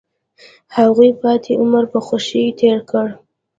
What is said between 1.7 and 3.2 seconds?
په خوښۍ تیر کړ.